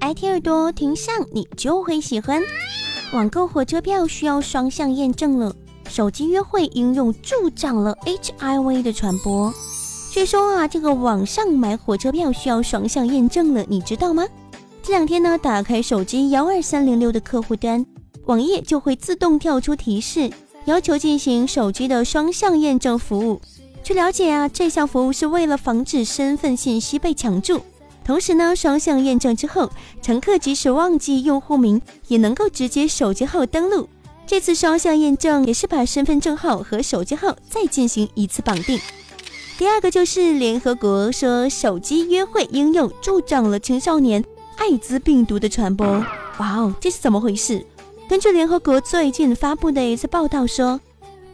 [0.00, 2.42] IT 耳朵听上你就会喜欢。
[3.12, 5.54] 网购火车票需要双向验证了，
[5.88, 9.52] 手机约会应用助长了 HIV 的传播。
[10.10, 14.26] 据说啊，这个网上买火车票需要双向验证了，你知道吗？
[14.82, 17.86] 这两天呢，打开手机幺二三零六的客户端，
[18.24, 20.30] 网页就会自动跳出提示，
[20.64, 23.40] 要求进行手机的双向验证服务。
[23.82, 27.60] 据了解啊，这项服务是为了防止身份信息被抢注。
[28.04, 29.68] 同时呢，双向验证之后，
[30.00, 33.88] 乘客即使忘记用户名，也能够直接手机号登录。
[34.24, 38.80] 这次双向验证也是把身份证号和手机号再进行一次绑定。
[39.58, 44.24] 第二个就是联合国说，手机约会应用助长了青少年
[44.56, 45.86] 艾滋病毒的传播。
[46.38, 47.64] 哇哦，这是怎么回事？
[48.08, 50.80] 根据联合国最近发布的一次报道说，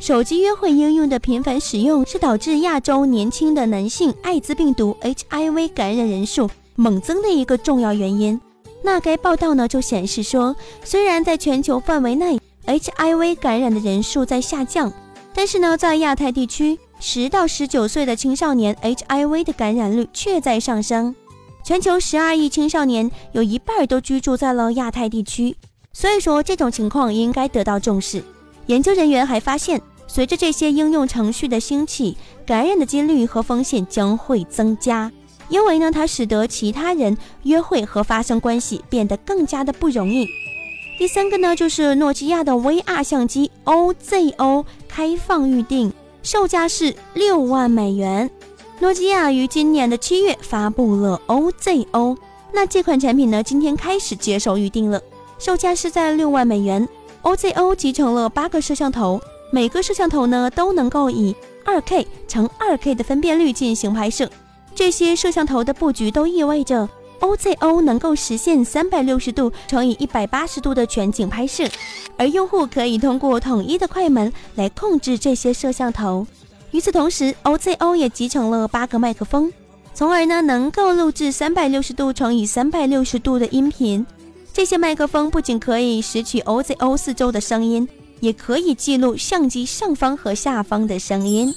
[0.00, 8.40] 手机约会应用的频繁使用是导致亚洲年轻的男性艾滋病毒 HIV 感染人数猛增的一个重要原因。
[8.82, 14.90] 那该报道呢就显示说，虽然在全球范围内 HIV 感染的人数在下降，
[15.34, 16.78] 但是呢，在亚太地区。
[17.02, 21.14] 十到十九岁的青少年 HIV 的感染率却在上升，
[21.64, 25.56] 全球十二亿青少年有一半都居住在了亚太地区，
[25.94, 28.22] 所以说这种情况应该得到重视。
[28.66, 29.80] 研究人员还发现，
[30.12, 35.12] 随着这些应用程序的兴起，感染的几率和风险将会增加，
[35.48, 40.26] 因为呢，它使得其他人约会和发生关系变得更加的不容易。
[40.98, 45.92] 第三个呢，就是诺基亚的 VR 相机 OZO 开放预定。
[46.24, 48.28] 售价是六万美元。
[48.80, 52.16] 诺基亚于今年的七月发布了 OZO，
[52.52, 55.00] 那这款产品呢，今天开始接受预定了，
[55.38, 56.88] 售价是在六万美元。
[57.22, 59.20] OZO 集成了八个摄像头，
[59.52, 61.34] 每个摄像头呢都能够以
[61.64, 64.30] 二 K 乘二 K 的分辨率进行拍摄。
[64.74, 66.88] 这些摄像头的布局都意味着
[67.20, 71.64] OZO 能够实现三百六十度乘以一百八十度的全景拍摄。
[72.16, 76.26] 而用户可以通过统一的快门来控制这些摄像头。
[76.70, 79.52] 与此同时，OZO 也集成了八个麦克风，
[79.92, 84.06] 从而呢能够录制三百六十度乘以三百六十度的音频。
[84.52, 87.88] 这些麦克风不仅可以拾取 OZO 四周的声音，
[88.20, 91.54] 也可以记录相机上方和下方的声音。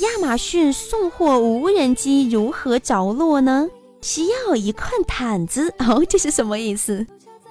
[0.00, 3.68] 亚马逊送货无人机如何着落呢？
[4.00, 7.06] 需要一块毯子 哦，这是什么意思？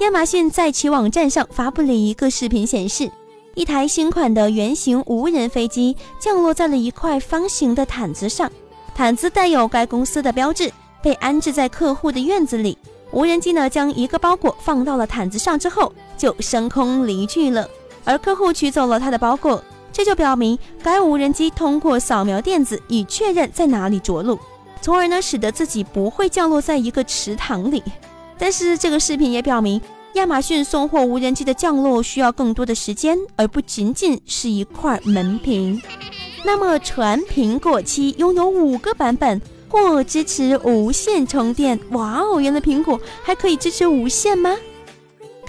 [0.00, 3.10] 亚马逊在其网站上发布了一个视频，显示
[3.54, 8.50] 一台新款的圆形无人飞机降落在了一块方形的毯子上，
[8.94, 12.78] 毯子带有该公司的标志，被安置在客户的院子里。
[13.12, 17.68] 无人机呢将一个包裹放到了毯子上之后，就升空离去了。
[18.04, 19.62] 而客户取走了他的包裹，
[19.92, 24.38] 这就表明该无人机通过扫描电子以确认在哪里着陆，
[24.80, 27.82] 从而呢使得自己不会降落在一个池塘里。
[28.38, 29.80] 但是这个视频也表明，
[30.14, 35.80] 亚马逊送货无人机的降落需要更多的时间，而不仅仅是一块门屏。
[36.44, 41.78] 那么，全苹果七拥有五个版本，或支持无线充电。
[41.90, 44.56] 哇哦，原来苹果还可以支持无线吗？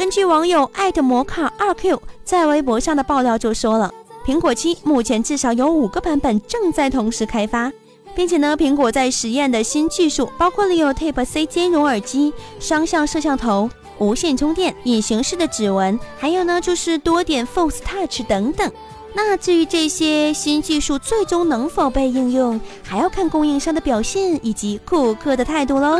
[0.01, 3.93] 根据网友艾特摩卡二 Q 在微博上的爆料就说了，
[4.25, 7.71] 苹果七目前至少有五个版本正在同时开发。
[8.15, 13.69] 并且呢，苹果在实验的新技术包括了有 Type C 兼容耳机、双向摄像头、
[13.99, 18.71] 无线充电、隐形式的指纹，还有呢就是多点 Force Touch 等等。
[19.13, 25.99] 那至于这些新技术最终能否被应用，还要看供应商的表现以及顾客的态度喽。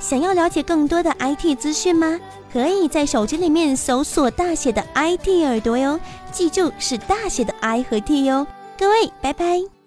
[0.00, 2.18] 想要了解更多的 IT 资讯吗？
[2.52, 5.98] 可以在手机里面搜索大写的 IT 耳朵哟，
[6.32, 8.46] 记住是大写的 I 和 T 哟。
[8.78, 9.79] 各位，拜拜。